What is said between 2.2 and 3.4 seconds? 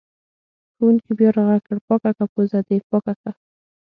پوزه دې پاکه که!